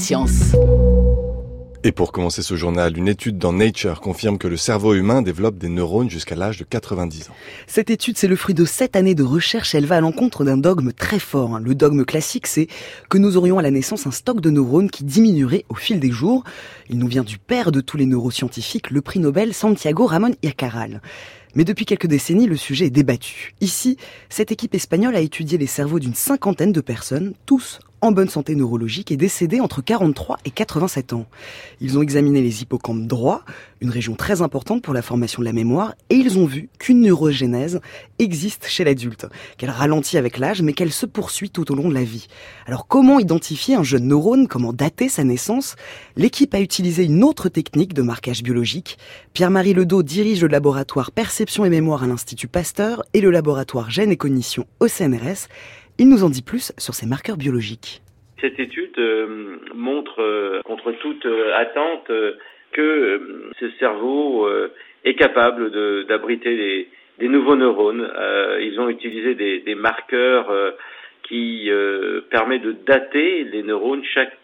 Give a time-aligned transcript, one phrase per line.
[0.00, 0.56] science.
[1.84, 5.56] Et pour commencer ce journal, une étude dans Nature confirme que le cerveau humain développe
[5.56, 7.34] des neurones jusqu'à l'âge de 90 ans.
[7.66, 9.74] Cette étude, c'est le fruit de sept années de recherche.
[9.74, 11.58] Elle va à l'encontre d'un dogme très fort.
[11.58, 12.66] Le dogme classique, c'est
[13.08, 16.10] que nous aurions à la naissance un stock de neurones qui diminuerait au fil des
[16.10, 16.44] jours.
[16.88, 21.02] Il nous vient du père de tous les neuroscientifiques, le prix Nobel Santiago Ramon Yacaral.
[21.54, 23.54] Mais depuis quelques décennies, le sujet est débattu.
[23.60, 23.96] Ici,
[24.28, 28.54] cette équipe espagnole a étudié les cerveaux d'une cinquantaine de personnes, tous en bonne santé
[28.54, 31.26] neurologique et décédés entre 43 et 87 ans.
[31.80, 33.42] Ils ont examiné les hippocampes droits,
[33.80, 37.00] une région très importante pour la formation de la mémoire, et ils ont vu qu'une
[37.00, 37.80] neurogénèse
[38.18, 39.26] existe chez l'adulte,
[39.58, 42.26] qu'elle ralentit avec l'âge, mais qu'elle se poursuit tout au long de la vie.
[42.66, 45.76] Alors comment identifier un jeune neurone, comment dater sa naissance?
[46.16, 48.98] L'équipe a utilisé une autre technique de marquage biologique.
[49.32, 54.12] Pierre-Marie Ledo dirige le laboratoire Perception et Mémoire à l'Institut Pasteur et le laboratoire Gènes
[54.12, 55.48] et Cognition au CNRS.
[56.00, 58.00] Il nous en dit plus sur ces marqueurs biologiques.
[58.40, 62.10] Cette étude euh, montre, euh, contre toute euh, attente,
[62.72, 64.48] que ce cerveau
[65.04, 68.08] est capable d'abriter des, nouveaux neurones.
[68.62, 70.48] ils ont utilisé des, marqueurs
[71.24, 71.68] qui
[72.30, 74.38] permettent de dater les neurones, chaque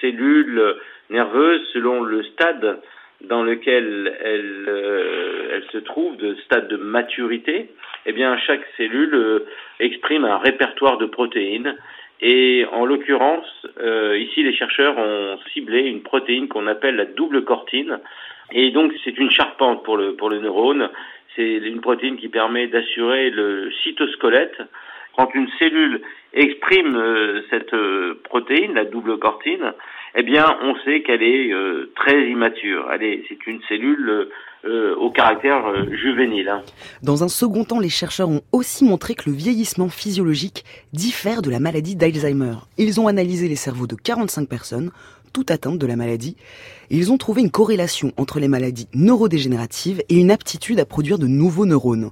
[0.00, 0.74] cellule
[1.10, 2.80] nerveuse selon le stade
[3.22, 4.70] dans lequel elle,
[5.52, 7.68] elle se trouve, de stade de maturité
[8.08, 9.46] eh bien chaque cellule euh,
[9.80, 11.76] exprime un répertoire de protéines.
[12.20, 17.44] Et en l'occurrence, euh, ici les chercheurs ont ciblé une protéine qu'on appelle la double
[17.44, 18.00] cortine.
[18.50, 20.88] Et donc c'est une charpente pour le, pour le neurone.
[21.36, 24.58] C'est une protéine qui permet d'assurer le cytosquelette.
[25.16, 26.00] Quand une cellule
[26.32, 27.76] exprime euh, cette
[28.24, 29.74] protéine, la double cortine,
[30.14, 31.50] eh bien, on sait qu'elle est
[31.96, 32.88] très immature.
[32.92, 34.28] Elle est, c'est une cellule
[34.64, 36.48] euh, au caractère euh, juvénile.
[36.48, 36.62] Hein.
[37.00, 41.50] Dans un second temps, les chercheurs ont aussi montré que le vieillissement physiologique diffère de
[41.50, 42.54] la maladie d'Alzheimer.
[42.76, 44.90] Ils ont analysé les cerveaux de 45 personnes,
[45.28, 46.36] toutes atteintes de la maladie,
[46.90, 51.26] ils ont trouvé une corrélation entre les maladies neurodégénératives et une aptitude à produire de
[51.26, 52.10] nouveaux neurones.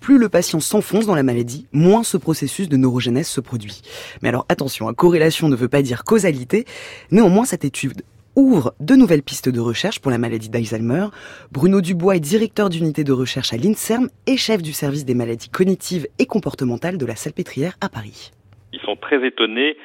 [0.00, 3.82] Plus le patient s'enfonce dans la maladie, moins ce processus de neurogénèse se produit.
[4.22, 6.64] Mais alors attention, hein, corrélation ne veut pas dire causalité.
[7.10, 8.02] Néanmoins, cette étude
[8.38, 11.06] ouvre de nouvelles pistes de recherche pour la maladie d'Alzheimer.
[11.50, 15.48] Bruno Dubois est directeur d'unité de recherche à l'INSERM et chef du service des maladies
[15.48, 18.30] cognitives et comportementales de la Salpêtrière à Paris.
[18.72, 19.76] Ils sont très étonnés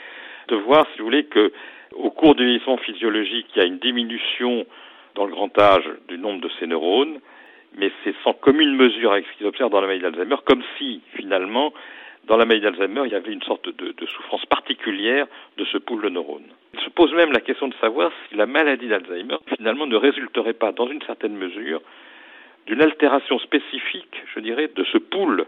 [0.50, 1.52] de voir, si vous voulez, que
[1.96, 4.66] au cours du vieillissement physiologique, il y a une diminution
[5.16, 7.20] dans le grand âge du nombre de ces neurones,
[7.78, 11.02] mais c'est sans commune mesure avec ce qu'ils observent dans la maladie d'Alzheimer, comme si,
[11.16, 11.74] finalement,
[12.26, 15.28] dans la maladie d'Alzheimer, il y avait une sorte de, de souffrance particulière
[15.58, 16.48] de ce pool de neurones.
[16.74, 20.54] Il se pose même la question de savoir si la maladie d'Alzheimer, finalement, ne résulterait
[20.54, 21.82] pas, dans une certaine mesure,
[22.66, 25.46] d'une altération spécifique, je dirais, de ce pool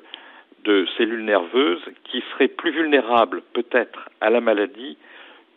[0.66, 4.98] de cellules nerveuses qui seraient plus vulnérables, peut-être, à la maladie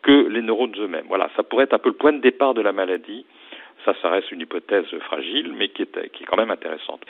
[0.03, 1.07] que les neurones eux-mêmes.
[1.09, 3.25] Voilà, ça pourrait être un peu le point de départ de la maladie.
[3.85, 7.05] Ça, ça reste une hypothèse fragile, mais qui est, qui est quand même intéressante.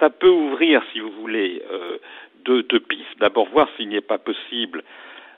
[0.00, 1.98] Ça peut ouvrir, si vous voulez, euh,
[2.44, 3.18] deux, deux pistes.
[3.20, 4.82] D'abord, voir s'il n'est pas possible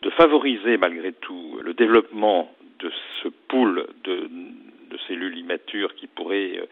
[0.03, 2.91] de favoriser malgré tout le développement de
[3.22, 4.28] ce pool de,
[4.91, 6.67] de cellules immatures qui pourraient euh,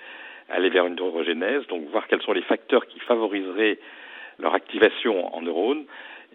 [0.48, 3.78] aller vers une neurogénèse, donc voir quels sont les facteurs qui favoriseraient
[4.38, 5.84] leur activation en neurones,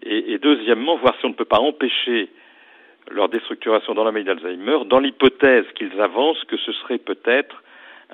[0.02, 2.28] et, et deuxièmement, voir si on ne peut pas empêcher
[3.10, 7.62] leur déstructuration dans la maladie d'Alzheimer, dans l'hypothèse qu'ils avancent que ce serait peut-être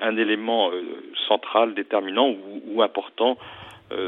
[0.01, 0.81] un élément euh,
[1.27, 2.33] central, déterminant
[2.67, 3.37] ou, important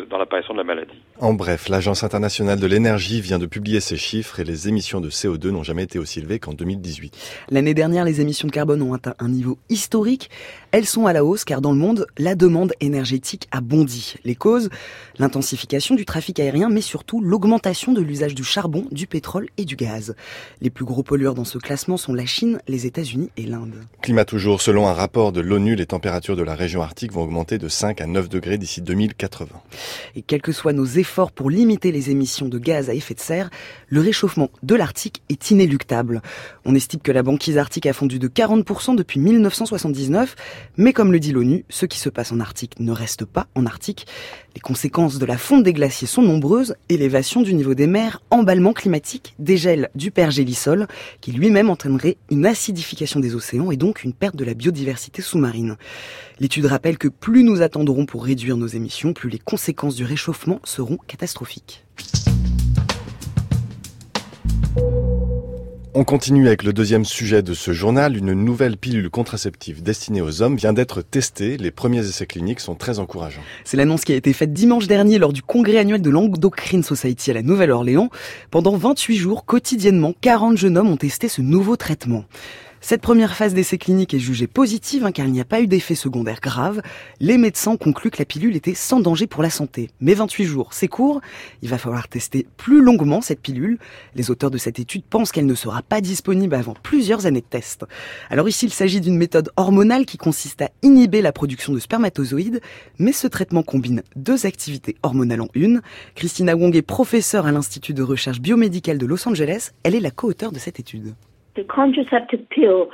[0.10, 1.02] dans l'apparition de la maladie.
[1.20, 5.10] En bref, l'Agence internationale de l'énergie vient de publier ces chiffres et les émissions de
[5.10, 7.16] CO2 n'ont jamais été aussi élevées qu'en 2018.
[7.50, 10.30] L'année dernière, les émissions de carbone ont atteint un niveau historique.
[10.72, 14.16] Elles sont à la hausse car dans le monde, la demande énergétique a bondi.
[14.24, 14.70] Les causes
[15.20, 19.76] L'intensification du trafic aérien, mais surtout l'augmentation de l'usage du charbon, du pétrole et du
[19.76, 20.16] gaz.
[20.62, 23.76] Les plus gros pollueurs dans ce classement sont la Chine, les États-Unis et l'Inde.
[24.02, 27.58] Climat toujours, selon un rapport de l'ONU, les températures de la région arctique vont augmenter
[27.58, 29.48] de 5 à 9 degrés d'ici 2080.
[30.16, 33.20] Et quels que soient nos efforts pour limiter les émissions de gaz à effet de
[33.20, 33.50] serre,
[33.88, 36.22] le réchauffement de l'Arctique est inéluctable.
[36.66, 40.36] On estime que la banquise arctique a fondu de 40% depuis 1979,
[40.78, 43.66] mais comme le dit l'ONU, ce qui se passe en Arctique ne reste pas en
[43.66, 44.06] Arctique.
[44.56, 48.74] Les conséquences de la fonte des glaciers sont nombreuses, élévation du niveau des mers, emballement
[48.74, 50.88] climatique, dégel du pergélisol,
[51.22, 55.78] qui lui-même entraînerait une acidification des océans et donc une perte de la biodiversité sous-marine.
[56.40, 60.60] L'étude rappelle que plus nous attendrons pour réduire nos émissions, plus les conséquences du réchauffement
[60.66, 61.86] seront catastrophiques.
[65.94, 68.18] On continue avec le deuxième sujet de ce journal.
[68.18, 71.56] Une nouvelle pilule contraceptive destinée aux hommes vient d'être testée.
[71.56, 73.44] Les premiers essais cliniques sont très encourageants.
[73.64, 77.32] C'est l'annonce qui a été faite dimanche dernier lors du congrès annuel de l'Endocrine Society
[77.32, 78.10] à la Nouvelle-Orléans.
[78.52, 82.26] Pendant 28 jours, quotidiennement, 40 jeunes hommes ont testé ce nouveau traitement.
[82.86, 85.68] Cette première phase d'essai clinique est jugée positive hein, car il n'y a pas eu
[85.68, 86.82] d'effet secondaire grave.
[87.22, 89.90] Les médecins concluent que la pilule était sans danger pour la santé.
[90.02, 91.22] Mais 28 jours, c'est court.
[91.62, 93.80] Il va falloir tester plus longuement cette pilule.
[94.16, 97.46] Les auteurs de cette étude pensent qu'elle ne sera pas disponible avant plusieurs années de
[97.46, 97.86] tests.
[98.30, 102.60] Alors ici, il s'agit d'une méthode hormonale qui consiste à inhiber la production de spermatozoïdes,
[103.00, 105.82] mais ce traitement combine deux activités hormonales en une.
[106.16, 109.70] Christina Wong est professeure à l'Institut de recherche biomédicale de Los Angeles.
[109.84, 111.14] Elle est la co-auteure de cette étude.
[111.56, 112.90] The contraceptive pill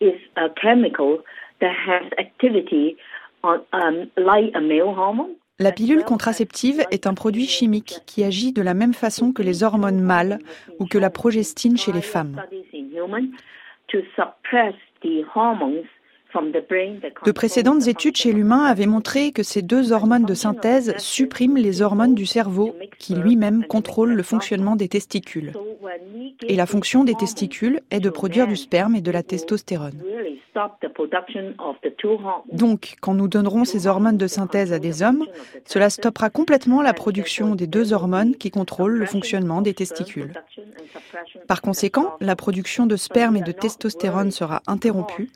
[0.00, 1.22] is a chemical
[1.60, 2.96] that has activity
[3.42, 5.36] on, um, like a male hormone.
[5.58, 9.62] La pilule contraceptive est un produit chimique qui agit de la même façon que les
[9.62, 10.38] hormones mâles
[10.78, 12.36] ou que la progestine chez les femmes.
[17.24, 21.82] De précédentes études chez l'humain avaient montré que ces deux hormones de synthèse suppriment les
[21.82, 25.52] hormones du cerveau qui lui-même contrôlent le fonctionnement des testicules.
[26.48, 30.02] Et la fonction des testicules est de produire du sperme et de la testostérone.
[32.52, 35.24] Donc, quand nous donnerons ces hormones de synthèse à des hommes,
[35.64, 40.32] cela stoppera complètement la production des deux hormones qui contrôlent le fonctionnement des testicules.
[41.46, 45.30] Par conséquent, la production de sperme et de testostérone sera interrompue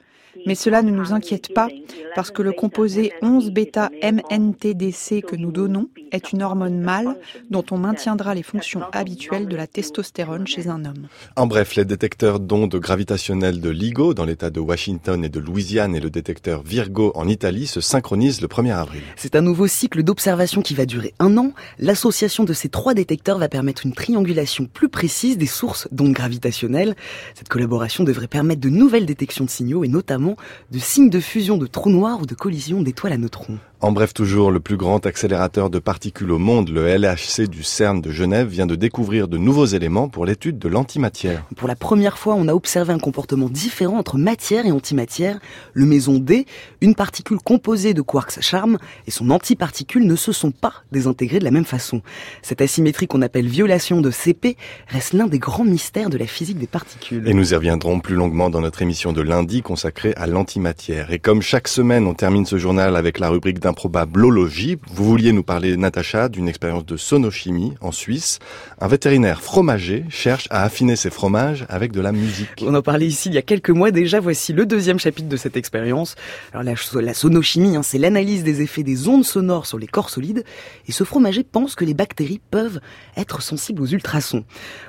[0.47, 1.69] mais cela ne nous inquiète pas
[2.15, 7.17] parce que le composé 11-bêta-MNTDC que nous donnons est une hormone mâle
[7.51, 11.09] dont on maintiendra les fonctions habituelles de la testostérone chez un homme.
[11.37, 15.95] En bref, les détecteurs d'ondes gravitationnelles de LIGO dans l'état de Washington et de Louisiane
[15.95, 19.03] et le détecteur Virgo en Italie se synchronisent le 1er avril.
[19.17, 21.53] C'est un nouveau cycle d'observation qui va durer un an.
[21.79, 26.97] L'association de ces trois détecteurs va permettre une triangulation plus précise des sources d'ondes gravitationnelles.
[27.35, 30.30] Cette collaboration devrait permettre de nouvelles détections de signaux et notamment
[30.71, 33.59] de signes de fusion de trous noirs ou de collision d'étoiles à neutrons.
[33.83, 38.03] En bref, toujours, le plus grand accélérateur de particules au monde, le LHC du CERN
[38.03, 41.47] de Genève, vient de découvrir de nouveaux éléments pour l'étude de l'antimatière.
[41.57, 45.39] Pour la première fois, on a observé un comportement différent entre matière et antimatière.
[45.73, 46.45] Le méson D,
[46.83, 51.45] une particule composée de quarks charme, et son antiparticule ne se sont pas désintégrés de
[51.45, 52.03] la même façon.
[52.43, 56.59] Cette asymétrie qu'on appelle violation de CP reste l'un des grands mystères de la physique
[56.59, 57.27] des particules.
[57.27, 61.13] Et nous y reviendrons plus longuement dans notre émission de lundi consacrée à l'antimatière.
[61.13, 64.79] Et comme chaque semaine, on termine ce journal avec la rubrique d'improbablologie.
[64.93, 68.41] Vous vouliez nous parler, Natacha, d'une expérience de sonochimie en Suisse.
[68.81, 72.65] Un vétérinaire fromager cherche à affiner ses fromages avec de la musique.
[72.67, 74.19] On en parlait ici il y a quelques mois déjà.
[74.19, 76.17] Voici le deuxième chapitre de cette expérience.
[76.53, 80.11] Alors la, la sonochimie, hein, c'est l'analyse des effets des ondes sonores sur les corps
[80.11, 80.45] solides.
[80.89, 82.81] Et ce fromager pense que les bactéries peuvent
[83.17, 84.45] être sensibles aux ultrasons.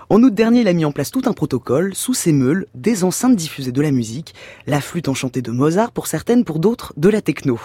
[0.10, 1.94] En août dernier, il a mis en place tout un protocole.
[1.94, 4.34] Sous ses meules, des enceintes diffusaient de la musique,
[4.66, 7.60] la flûte enchantée de Mozart pour certaines, pour d'autres, de la techno.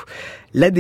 [0.55, 0.71] La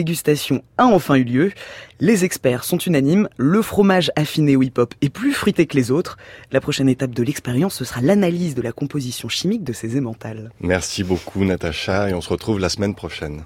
[0.78, 1.52] a enfin eu lieu.
[2.00, 3.28] Les experts sont unanimes.
[3.36, 6.16] Le fromage affiné au hip-hop est plus fruité que les autres.
[6.52, 10.50] La prochaine étape de l'expérience, ce sera l'analyse de la composition chimique de ces émentales.
[10.60, 13.44] Merci beaucoup, Natacha, et on se retrouve la semaine prochaine.